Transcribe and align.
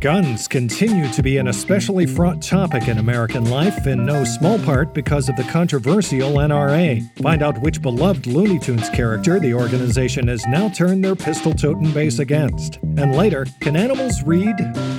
Guns 0.00 0.46
continue 0.46 1.12
to 1.12 1.22
be 1.24 1.38
an 1.38 1.48
especially 1.48 2.06
fraught 2.06 2.40
topic 2.40 2.86
in 2.86 2.98
American 2.98 3.50
life, 3.50 3.88
in 3.88 4.06
no 4.06 4.22
small 4.22 4.56
part 4.60 4.94
because 4.94 5.28
of 5.28 5.34
the 5.34 5.42
controversial 5.44 6.34
NRA. 6.34 7.04
Find 7.20 7.42
out 7.42 7.60
which 7.62 7.82
beloved 7.82 8.28
Looney 8.28 8.60
Tunes 8.60 8.88
character 8.90 9.40
the 9.40 9.54
organization 9.54 10.28
has 10.28 10.46
now 10.46 10.68
turned 10.68 11.04
their 11.04 11.16
pistol 11.16 11.52
toting 11.52 11.90
base 11.90 12.20
against. 12.20 12.76
And 12.76 13.16
later, 13.16 13.44
can 13.58 13.74
animals 13.74 14.22
read? 14.22 14.54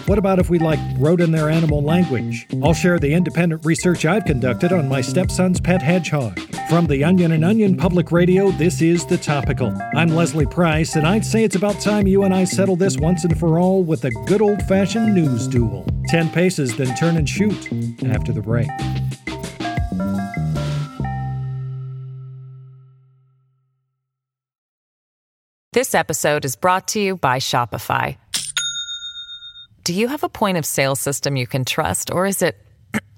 What 0.06 0.18
about 0.18 0.38
if 0.38 0.50
we 0.50 0.60
like 0.60 0.80
wrote 0.98 1.22
in 1.22 1.32
their 1.32 1.50
animal 1.50 1.82
language? 1.82 2.46
I'll 2.62 2.74
share 2.74 3.00
the 3.00 3.14
independent 3.14 3.66
research 3.66 4.04
I've 4.04 4.26
conducted 4.26 4.74
on 4.74 4.90
my 4.90 5.00
stepson's 5.00 5.62
pet 5.62 5.82
hedgehog. 5.82 6.38
From 6.70 6.86
the 6.86 7.04
Onion 7.04 7.32
and 7.32 7.44
Onion 7.44 7.76
Public 7.76 8.12
Radio, 8.12 8.52
this 8.52 8.80
is 8.80 9.04
The 9.04 9.18
Topical. 9.18 9.76
I'm 9.96 10.10
Leslie 10.10 10.46
Price, 10.46 10.96
and 10.96 11.08
I'd 11.08 11.26
say 11.26 11.44
it's 11.44 11.56
about 11.56 11.80
time 11.80 12.06
you 12.06 12.26
and 12.26 12.32
I 12.32 12.44
settle 12.44 12.76
this 12.76 12.96
once 12.96 13.24
and 13.24 13.40
for 13.40 13.58
all 13.58 13.82
with 13.82 14.06
a 14.06 14.12
good 14.28 14.40
old 14.40 14.62
fashioned 14.68 15.16
news 15.16 15.48
duel. 15.48 15.84
10 16.10 16.30
paces, 16.30 16.78
then 16.78 16.96
turn 16.96 17.18
and 17.18 17.28
shoot 17.28 17.74
after 18.06 18.32
the 18.32 18.44
break. 18.44 18.70
This 25.74 25.96
episode 25.96 26.46
is 26.46 26.56
brought 26.56 26.88
to 26.90 27.00
you 27.00 27.18
by 27.18 27.40
Shopify. 27.40 28.18
Do 29.84 29.96
you 29.96 30.08
have 30.08 30.24
a 30.24 30.30
point 30.30 30.60
of 30.60 30.68
sale 30.68 30.96
system 30.96 31.36
you 31.36 31.48
can 31.48 31.66
trust, 31.66 32.12
or 32.12 32.28
is 32.28 32.44
it 32.44 32.64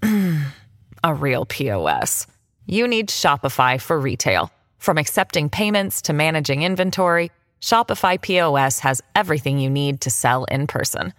a 1.03 1.13
real 1.13 1.45
POS? 1.45 2.27
You 2.67 2.87
need 2.87 3.09
Shopify 3.09 3.81
for 3.81 3.99
retail. 3.99 4.51
From 4.77 4.97
accepting 4.97 5.49
payments 5.49 6.03
to 6.03 6.13
managing 6.13 6.63
inventory, 6.63 7.31
Shopify 7.61 8.21
POS 8.21 8.79
has 8.79 9.01
everything 9.15 9.59
you 9.59 9.69
need 9.69 9.99
to 10.01 10.09
sell 10.09 10.45
in 10.45 10.67
person. 10.67 11.13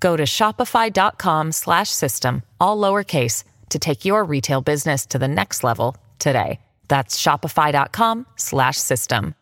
Go 0.00 0.16
to 0.16 0.24
shopify.com/system 0.24 2.42
all 2.60 2.76
lowercase 2.76 3.44
to 3.68 3.78
take 3.78 4.04
your 4.04 4.24
retail 4.24 4.60
business 4.60 5.06
to 5.06 5.18
the 5.18 5.28
next 5.28 5.64
level 5.64 5.96
today. 6.18 6.60
That's 6.88 7.18
shopify.com/system. 7.20 9.34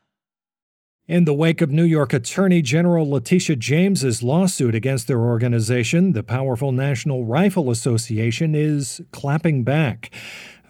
In 1.09 1.25
the 1.25 1.35
wake 1.35 1.61
of 1.61 1.73
New 1.73 1.85
York 1.85 2.13
Attorney 2.13 2.63
General 2.63 3.11
Letitia 3.11 3.57
James's 3.57 4.23
lawsuit 4.23 4.77
against 4.77 5.09
their 5.09 5.19
organization, 5.19 6.13
the 6.13 6.23
powerful 6.23 6.71
National 6.71 7.25
Rifle 7.25 7.69
Association 7.69 8.55
is 8.55 9.01
clapping 9.11 9.65
back. 9.65 10.13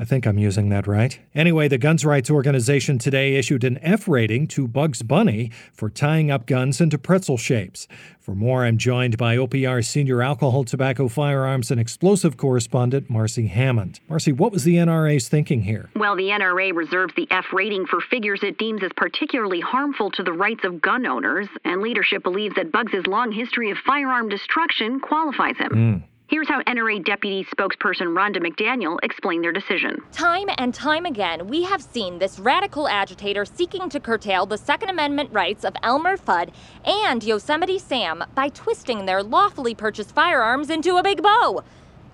I 0.01 0.05
think 0.07 0.27
I'm 0.27 0.39
using 0.39 0.71
that 0.71 0.87
right. 0.87 1.21
Anyway, 1.35 1.69
the 1.69 1.77
Guns 1.77 2.07
Rights 2.07 2.31
Organization 2.31 2.99
today 2.99 3.35
issued 3.35 3.65
an 3.65 3.79
F 3.83 4.09
rating 4.09 4.47
to 4.47 4.67
Bugs 4.67 5.03
Bunny 5.03 5.51
for 5.75 5.91
tying 5.91 6.31
up 6.31 6.47
guns 6.47 6.81
into 6.81 6.97
pretzel 6.97 7.37
shapes. 7.37 7.87
For 8.19 8.35
more, 8.35 8.65
I'm 8.65 8.79
joined 8.79 9.19
by 9.19 9.37
OPR 9.37 9.85
senior 9.85 10.23
alcohol, 10.23 10.65
tobacco, 10.65 11.07
firearms, 11.09 11.71
and 11.71 11.79
explosive 11.79 12.39
correspondent 12.39 13.11
Marcy 13.11 13.49
Hammond. 13.49 14.01
Marcy, 14.09 14.33
what 14.33 14.53
was 14.53 14.65
the 14.65 14.77
NRA's 14.77 15.29
thinking 15.29 15.61
here? 15.61 15.91
Well, 15.95 16.17
the 16.17 16.31
NRA 16.31 16.75
reserves 16.75 17.13
the 17.15 17.29
F 17.31 17.53
rating 17.53 17.85
for 17.85 18.01
figures 18.01 18.43
it 18.43 18.57
deems 18.57 18.83
as 18.83 18.93
particularly 18.97 19.61
harmful 19.61 20.11
to 20.13 20.23
the 20.23 20.33
rights 20.33 20.65
of 20.65 20.81
gun 20.81 21.05
owners, 21.05 21.47
and 21.67 21.83
leadership 21.83 22.23
believes 22.23 22.55
that 22.55 22.73
Bugs' 22.73 23.07
long 23.07 23.33
history 23.33 23.71
of 23.71 23.77
firearm 23.77 24.31
destruction 24.31 24.99
qualifies 24.99 25.59
him. 25.59 25.73
Mm. 25.73 26.03
Here's 26.31 26.47
how 26.47 26.63
NRA 26.63 27.05
Deputy 27.05 27.45
Spokesperson 27.53 28.15
Rhonda 28.15 28.37
McDaniel 28.37 28.99
explained 29.03 29.43
their 29.43 29.51
decision. 29.51 30.01
Time 30.13 30.49
and 30.59 30.73
time 30.73 31.05
again, 31.05 31.49
we 31.49 31.65
have 31.65 31.83
seen 31.83 32.21
this 32.21 32.39
radical 32.39 32.87
agitator 32.87 33.45
seeking 33.45 33.89
to 33.89 33.99
curtail 33.99 34.47
the 34.47 34.57
Second 34.57 34.91
Amendment 34.91 35.33
rights 35.33 35.65
of 35.65 35.75
Elmer 35.83 36.17
Fudd 36.17 36.53
and 36.85 37.25
Yosemite 37.25 37.81
Sam 37.81 38.23
by 38.37 38.49
twisting 38.51 39.07
their 39.07 39.25
lawfully 39.25 39.75
purchased 39.75 40.15
firearms 40.15 40.71
into 40.71 40.99
a 40.99 41.03
big 41.03 41.21
bow. 41.21 41.65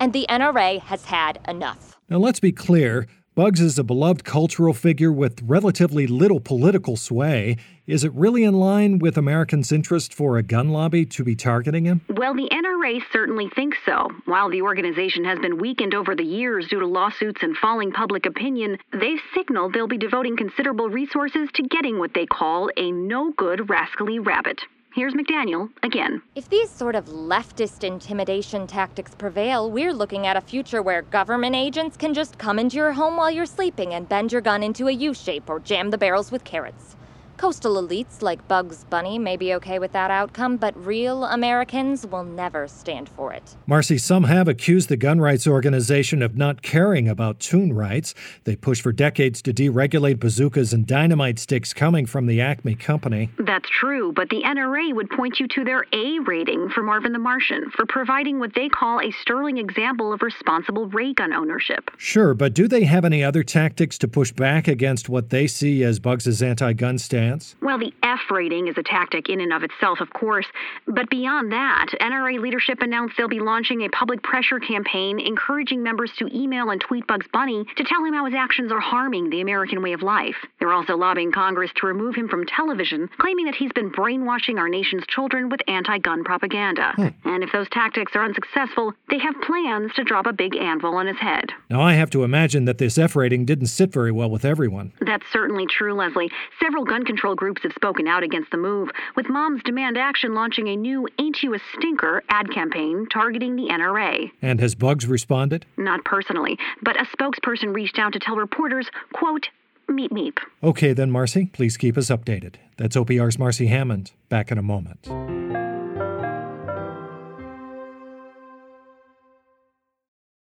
And 0.00 0.14
the 0.14 0.24
NRA 0.30 0.80
has 0.80 1.04
had 1.04 1.38
enough. 1.46 1.98
Now, 2.08 2.16
let's 2.16 2.40
be 2.40 2.52
clear. 2.52 3.06
Bugs 3.36 3.60
is 3.60 3.78
a 3.78 3.84
beloved 3.84 4.24
cultural 4.24 4.72
figure 4.72 5.12
with 5.12 5.42
relatively 5.42 6.06
little 6.06 6.40
political 6.40 6.96
sway. 6.96 7.58
Is 7.86 8.02
it 8.02 8.10
really 8.14 8.44
in 8.44 8.54
line 8.54 8.98
with 8.98 9.18
Americans' 9.18 9.70
interest 9.70 10.14
for 10.14 10.38
a 10.38 10.42
gun 10.42 10.70
lobby 10.70 11.04
to 11.04 11.22
be 11.22 11.36
targeting 11.36 11.84
him? 11.84 12.00
Well, 12.08 12.32
the 12.32 12.48
NRA 12.50 12.98
certainly 13.12 13.50
thinks 13.54 13.76
so. 13.84 14.08
While 14.24 14.48
the 14.48 14.62
organization 14.62 15.26
has 15.26 15.38
been 15.38 15.58
weakened 15.58 15.94
over 15.94 16.16
the 16.16 16.24
years 16.24 16.66
due 16.68 16.80
to 16.80 16.86
lawsuits 16.86 17.42
and 17.42 17.54
falling 17.58 17.92
public 17.92 18.24
opinion, 18.24 18.78
they've 18.98 19.20
signaled 19.34 19.74
they'll 19.74 19.86
be 19.86 19.98
devoting 19.98 20.38
considerable 20.38 20.88
resources 20.88 21.50
to 21.56 21.62
getting 21.64 21.98
what 21.98 22.14
they 22.14 22.24
call 22.24 22.70
a 22.78 22.90
no 22.90 23.34
good 23.36 23.68
rascally 23.68 24.18
rabbit. 24.18 24.62
Here's 24.96 25.12
McDaniel 25.12 25.68
again. 25.82 26.22
If 26.34 26.48
these 26.48 26.70
sort 26.70 26.94
of 26.94 27.04
leftist 27.04 27.84
intimidation 27.84 28.66
tactics 28.66 29.14
prevail, 29.14 29.70
we're 29.70 29.92
looking 29.92 30.26
at 30.26 30.38
a 30.38 30.40
future 30.40 30.80
where 30.80 31.02
government 31.02 31.54
agents 31.54 31.98
can 31.98 32.14
just 32.14 32.38
come 32.38 32.58
into 32.58 32.78
your 32.78 32.94
home 32.94 33.18
while 33.18 33.30
you're 33.30 33.44
sleeping 33.44 33.92
and 33.92 34.08
bend 34.08 34.32
your 34.32 34.40
gun 34.40 34.62
into 34.62 34.88
a 34.88 34.92
U 34.92 35.12
shape 35.12 35.50
or 35.50 35.60
jam 35.60 35.90
the 35.90 35.98
barrels 35.98 36.32
with 36.32 36.44
carrots. 36.44 36.96
Coastal 37.36 37.74
elites 37.74 38.22
like 38.22 38.48
Bugs 38.48 38.84
Bunny 38.84 39.18
may 39.18 39.36
be 39.36 39.52
okay 39.54 39.78
with 39.78 39.92
that 39.92 40.10
outcome, 40.10 40.56
but 40.56 40.74
real 40.86 41.24
Americans 41.24 42.06
will 42.06 42.24
never 42.24 42.66
stand 42.66 43.10
for 43.10 43.30
it. 43.34 43.56
Marcy, 43.66 43.98
some 43.98 44.24
have 44.24 44.48
accused 44.48 44.88
the 44.88 44.96
gun 44.96 45.20
rights 45.20 45.46
organization 45.46 46.22
of 46.22 46.34
not 46.34 46.62
caring 46.62 47.08
about 47.08 47.38
tune 47.38 47.74
rights. 47.74 48.14
They 48.44 48.56
pushed 48.56 48.80
for 48.80 48.90
decades 48.90 49.42
to 49.42 49.52
deregulate 49.52 50.18
bazookas 50.18 50.72
and 50.72 50.86
dynamite 50.86 51.38
sticks 51.38 51.74
coming 51.74 52.06
from 52.06 52.26
the 52.26 52.40
Acme 52.40 52.74
company. 52.74 53.28
That's 53.38 53.68
true, 53.68 54.12
but 54.12 54.30
the 54.30 54.42
NRA 54.42 54.94
would 54.94 55.10
point 55.10 55.38
you 55.38 55.46
to 55.48 55.64
their 55.64 55.84
A 55.92 56.18
rating 56.20 56.70
for 56.70 56.82
Marvin 56.82 57.12
the 57.12 57.18
Martian 57.18 57.70
for 57.70 57.84
providing 57.84 58.38
what 58.38 58.54
they 58.54 58.70
call 58.70 58.98
a 59.00 59.10
sterling 59.10 59.58
example 59.58 60.10
of 60.10 60.22
responsible 60.22 60.86
ray 60.88 61.12
gun 61.12 61.34
ownership. 61.34 61.90
Sure, 61.98 62.32
but 62.32 62.54
do 62.54 62.66
they 62.66 62.84
have 62.84 63.04
any 63.04 63.22
other 63.22 63.42
tactics 63.42 63.98
to 63.98 64.08
push 64.08 64.32
back 64.32 64.66
against 64.66 65.10
what 65.10 65.28
they 65.28 65.46
see 65.46 65.84
as 65.84 65.98
Bugs' 65.98 66.42
anti 66.42 66.72
gun 66.72 66.96
stance? 66.96 67.25
Well, 67.62 67.78
the 67.78 67.92
F 68.02 68.20
rating 68.30 68.68
is 68.68 68.76
a 68.78 68.82
tactic 68.82 69.28
in 69.28 69.40
and 69.40 69.52
of 69.52 69.62
itself, 69.62 70.00
of 70.00 70.12
course. 70.12 70.46
But 70.86 71.10
beyond 71.10 71.52
that, 71.52 71.88
NRA 72.00 72.40
leadership 72.40 72.80
announced 72.80 73.16
they'll 73.16 73.28
be 73.28 73.40
launching 73.40 73.82
a 73.82 73.88
public 73.90 74.22
pressure 74.22 74.60
campaign 74.60 75.20
encouraging 75.20 75.82
members 75.82 76.10
to 76.18 76.28
email 76.34 76.70
and 76.70 76.80
tweet 76.80 77.06
Bugs 77.06 77.26
Bunny 77.32 77.64
to 77.76 77.84
tell 77.84 78.04
him 78.04 78.14
how 78.14 78.24
his 78.26 78.34
actions 78.34 78.72
are 78.72 78.80
harming 78.80 79.30
the 79.30 79.40
American 79.40 79.82
way 79.82 79.92
of 79.92 80.02
life. 80.02 80.36
They're 80.58 80.72
also 80.72 80.96
lobbying 80.96 81.32
Congress 81.32 81.70
to 81.76 81.86
remove 81.86 82.14
him 82.14 82.28
from 82.28 82.46
television, 82.46 83.08
claiming 83.18 83.46
that 83.46 83.54
he's 83.54 83.72
been 83.72 83.90
brainwashing 83.90 84.58
our 84.58 84.68
nation's 84.68 85.04
children 85.06 85.48
with 85.48 85.60
anti 85.68 85.98
gun 85.98 86.24
propaganda. 86.24 86.92
Hmm. 86.96 87.08
And 87.24 87.42
if 87.42 87.52
those 87.52 87.68
tactics 87.70 88.12
are 88.14 88.24
unsuccessful, 88.24 88.92
they 89.10 89.18
have 89.18 89.34
plans 89.42 89.92
to 89.94 90.04
drop 90.04 90.26
a 90.26 90.32
big 90.32 90.56
anvil 90.56 90.94
on 90.94 91.06
his 91.06 91.18
head. 91.18 91.52
Now, 91.70 91.80
I 91.80 91.94
have 91.94 92.10
to 92.10 92.24
imagine 92.24 92.64
that 92.66 92.78
this 92.78 92.98
F 92.98 93.16
rating 93.16 93.44
didn't 93.44 93.66
sit 93.66 93.92
very 93.92 94.12
well 94.12 94.30
with 94.30 94.44
everyone. 94.44 94.92
That's 95.00 95.24
certainly 95.32 95.66
true, 95.66 95.94
Leslie. 95.94 96.30
Several 96.60 96.84
gun 96.84 97.04
control 97.16 97.34
groups 97.34 97.62
have 97.62 97.72
spoken 97.72 98.06
out 98.06 98.22
against 98.22 98.50
the 98.50 98.58
move, 98.58 98.90
with 99.16 99.26
Moms 99.30 99.62
Demand 99.64 99.96
Action 99.96 100.34
launching 100.34 100.68
a 100.68 100.76
new 100.76 101.08
Ain't 101.18 101.42
You 101.42 101.54
a 101.54 101.58
Stinker 101.74 102.22
ad 102.28 102.52
campaign 102.52 103.06
targeting 103.10 103.56
the 103.56 103.68
NRA. 103.72 104.30
And 104.42 104.60
has 104.60 104.74
Bugs 104.74 105.06
responded? 105.06 105.64
Not 105.78 106.04
personally, 106.04 106.58
but 106.82 107.00
a 107.00 107.06
spokesperson 107.16 107.74
reached 107.74 107.98
out 107.98 108.12
to 108.12 108.18
tell 108.18 108.36
reporters, 108.36 108.90
quote, 109.14 109.48
meep 109.88 110.10
meep. 110.10 110.36
Okay, 110.62 110.92
then, 110.92 111.10
Marcy, 111.10 111.46
please 111.54 111.78
keep 111.78 111.96
us 111.96 112.10
updated. 112.10 112.56
That's 112.76 112.96
OPR's 112.96 113.38
Marcy 113.38 113.68
Hammond. 113.68 114.12
Back 114.28 114.52
in 114.52 114.58
a 114.58 114.62
moment. 114.62 115.08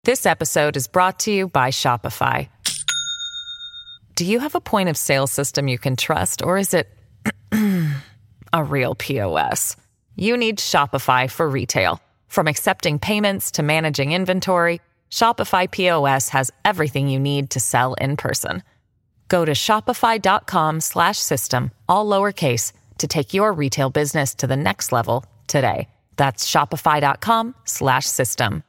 This 0.06 0.26
episode 0.26 0.76
is 0.76 0.88
brought 0.88 1.20
to 1.20 1.32
you 1.32 1.50
by 1.50 1.70
Shopify. 1.70 2.50
Do 4.18 4.26
you 4.26 4.40
have 4.40 4.56
a 4.56 4.60
point 4.60 4.90
of 4.90 4.98
sale 4.98 5.28
system 5.28 5.68
you 5.68 5.78
can 5.78 5.96
trust, 5.96 6.42
or 6.42 6.58
is 6.58 6.74
it 6.74 6.90
a 8.52 8.64
real 8.64 8.96
POS? 8.96 9.76
You 10.16 10.36
need 10.36 10.58
Shopify 10.58 11.30
for 11.30 11.48
retail. 11.48 12.02
From 12.28 12.48
accepting 12.48 12.98
payments 12.98 13.52
to 13.52 13.62
managing 13.62 14.14
inventory, 14.14 14.82
Shopify 15.12 15.70
POS 15.70 16.30
has 16.30 16.50
everything 16.66 17.10
you 17.10 17.20
need 17.20 17.52
to 17.52 17.60
sell 17.60 17.94
in 18.02 18.18
person. 18.18 18.64
Go 19.28 19.46
to 19.46 19.52
shopify.com/system 19.52 21.72
all 21.88 22.08
lowercase 22.08 22.74
to 22.98 23.08
take 23.08 23.36
your 23.36 23.54
retail 23.54 23.92
business 23.92 24.34
to 24.34 24.48
the 24.48 24.58
next 24.58 24.92
level 24.92 25.24
today. 25.46 25.88
That's 26.16 26.50
shopify.com/system. 26.50 28.64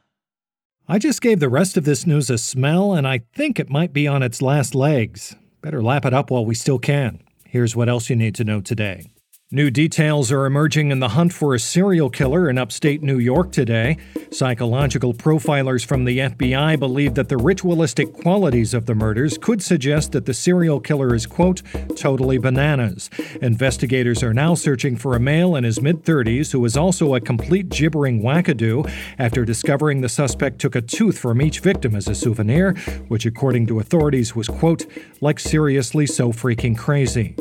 I 0.91 0.97
just 0.97 1.21
gave 1.21 1.39
the 1.39 1.49
rest 1.49 1.77
of 1.77 1.85
this 1.85 2.07
news 2.07 2.31
a 2.31 2.39
smell, 2.39 2.93
and 2.93 3.07
I 3.07 3.19
think 3.35 3.59
it 3.59 3.69
might 3.69 3.93
be 3.93 4.07
on 4.07 4.23
its 4.23 4.41
last 4.41 4.73
legs. 4.73 5.35
Better 5.61 5.81
lap 5.81 6.05
it 6.05 6.13
up 6.13 6.31
while 6.31 6.45
we 6.45 6.55
still 6.55 6.79
can. 6.79 7.19
Here's 7.45 7.75
what 7.75 7.89
else 7.89 8.09
you 8.09 8.15
need 8.15 8.35
to 8.35 8.43
know 8.43 8.61
today. 8.61 9.07
New 9.51 9.71
details 9.71 10.31
are 10.31 10.45
emerging 10.45 10.91
in 10.91 10.99
the 10.99 11.09
hunt 11.09 11.33
for 11.33 11.55
a 11.55 11.59
serial 11.59 12.07
killer 12.11 12.51
in 12.51 12.59
upstate 12.59 13.01
New 13.01 13.17
York 13.17 13.51
today. 13.51 13.97
Psychological 14.29 15.11
profilers 15.11 15.83
from 15.83 16.05
the 16.05 16.19
FBI 16.19 16.77
believe 16.77 17.15
that 17.15 17.29
the 17.29 17.37
ritualistic 17.37 18.13
qualities 18.13 18.75
of 18.75 18.85
the 18.85 18.93
murders 18.93 19.39
could 19.39 19.63
suggest 19.63 20.11
that 20.11 20.27
the 20.27 20.35
serial 20.35 20.79
killer 20.79 21.15
is, 21.15 21.25
quote, 21.25 21.63
totally 21.95 22.37
bananas. 22.37 23.09
Investigators 23.41 24.21
are 24.21 24.35
now 24.35 24.53
searching 24.53 24.95
for 24.95 25.15
a 25.15 25.19
male 25.19 25.55
in 25.55 25.63
his 25.63 25.81
mid 25.81 26.03
30s 26.03 26.51
who 26.51 26.63
is 26.63 26.77
also 26.77 27.15
a 27.15 27.19
complete 27.19 27.69
gibbering 27.69 28.21
wackadoo 28.21 28.87
after 29.17 29.43
discovering 29.45 30.01
the 30.01 30.09
suspect 30.09 30.59
took 30.59 30.75
a 30.75 30.81
tooth 30.81 31.17
from 31.17 31.41
each 31.41 31.61
victim 31.61 31.95
as 31.95 32.07
a 32.07 32.13
souvenir, 32.13 32.73
which, 33.07 33.25
according 33.25 33.65
to 33.65 33.79
authorities, 33.79 34.35
was, 34.35 34.47
quote, 34.47 34.85
like 35.21 35.39
seriously 35.39 36.05
so 36.05 36.31
freaking 36.31 36.77
crazy. 36.77 37.35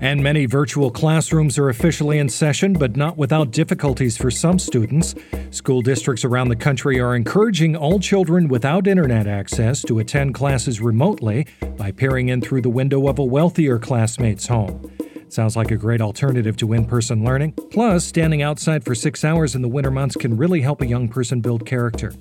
And 0.00 0.22
many 0.22 0.46
virtual 0.46 0.90
classrooms 0.90 1.58
are 1.58 1.68
officially 1.68 2.18
in 2.18 2.28
session, 2.28 2.74
but 2.74 2.96
not 2.96 3.16
without 3.16 3.50
difficulties 3.50 4.16
for 4.16 4.30
some 4.30 4.58
students. 4.58 5.14
School 5.50 5.80
districts 5.80 6.24
around 6.24 6.48
the 6.48 6.56
country 6.56 7.00
are 7.00 7.14
encouraging 7.16 7.76
all 7.76 7.98
children 7.98 8.48
without 8.48 8.86
internet 8.86 9.26
access 9.26 9.82
to 9.82 10.00
attend 10.00 10.34
classes 10.34 10.80
remotely 10.80 11.46
by 11.76 11.90
peering 11.90 12.28
in 12.28 12.40
through 12.40 12.60
the 12.60 12.70
window 12.70 13.08
of 13.08 13.18
a 13.18 13.24
wealthier 13.24 13.78
classmate's 13.78 14.46
home. 14.46 14.90
Sounds 15.28 15.56
like 15.56 15.70
a 15.70 15.76
great 15.76 16.00
alternative 16.00 16.56
to 16.58 16.72
in 16.72 16.84
person 16.84 17.24
learning. 17.24 17.52
Plus, 17.72 18.04
standing 18.04 18.42
outside 18.42 18.84
for 18.84 18.94
six 18.94 19.24
hours 19.24 19.54
in 19.54 19.62
the 19.62 19.68
winter 19.68 19.90
months 19.90 20.16
can 20.16 20.36
really 20.36 20.60
help 20.60 20.80
a 20.80 20.86
young 20.86 21.08
person 21.08 21.40
build 21.40 21.66
character. 21.66 22.12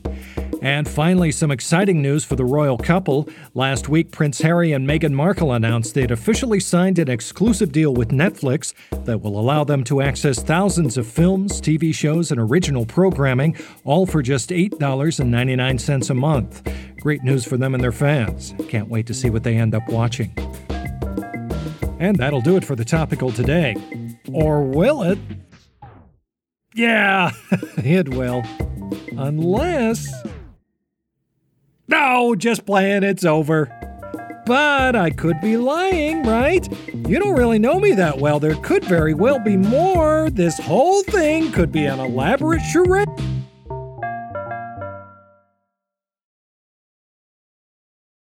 And 0.64 0.88
finally, 0.88 1.30
some 1.34 1.52
exciting 1.52 2.02
news 2.02 2.24
for 2.24 2.38
the 2.38 2.46
royal 2.46 2.78
couple. 2.78 3.28
Last 3.54 3.90
week, 3.90 4.12
Prince 4.12 4.40
Harry 4.40 4.72
and 4.72 4.88
Meghan 4.88 5.12
Markle 5.12 5.52
announced 5.52 5.94
they'd 5.94 6.10
officially 6.10 6.62
signed 6.62 7.00
an 7.00 7.10
exclusive 7.10 7.74
deal 7.74 7.94
with 7.94 8.12
Netflix 8.12 8.74
that 9.04 9.22
will 9.22 9.38
allow 9.38 9.66
them 9.66 9.84
to 9.84 10.02
access 10.02 10.42
thousands 10.42 10.98
of 10.98 11.06
films, 11.06 11.60
TV 11.60 11.94
shows, 11.94 12.32
and 12.32 12.40
original 12.40 12.86
programming, 12.86 13.58
all 13.84 14.06
for 14.06 14.22
just 14.22 14.52
$8.99 14.52 16.10
a 16.10 16.14
month. 16.14 16.74
Great 17.02 17.24
news 17.24 17.44
for 17.44 17.58
them 17.58 17.74
and 17.74 17.84
their 17.84 17.92
fans. 17.92 18.54
Can't 18.70 18.88
wait 18.88 19.06
to 19.08 19.14
see 19.14 19.30
what 19.30 19.44
they 19.44 19.58
end 19.58 19.76
up 19.76 19.90
watching. 19.90 20.34
And 22.00 22.16
that'll 22.16 22.40
do 22.40 22.56
it 22.56 22.64
for 22.64 22.78
the 22.78 22.86
topical 22.86 23.34
today. 23.34 23.76
Or 24.32 24.64
will 24.64 25.04
it? 25.04 25.20
Yeah, 26.74 27.32
it 27.52 28.08
will. 28.08 28.44
Unless. 29.18 30.10
No, 31.88 32.34
just 32.36 32.66
playing, 32.66 33.04
it's 33.04 33.26
over. 33.26 33.70
But 34.46 34.96
I 34.96 35.10
could 35.10 35.40
be 35.42 35.58
lying, 35.58 36.24
right? 36.24 36.68
You 37.08 37.20
don't 37.20 37.36
really 37.38 37.60
know 37.60 37.80
me 37.80 37.94
that 37.94 38.20
well. 38.20 38.40
There 38.40 38.56
could 38.56 38.84
very 38.86 39.14
well 39.14 39.40
be 39.40 39.58
more. 39.58 40.30
This 40.30 40.58
whole 40.60 41.04
thing 41.04 41.52
could 41.52 41.72
be 41.72 41.86
an 41.86 42.00
elaborate 42.00 42.62
charade. 42.62 43.08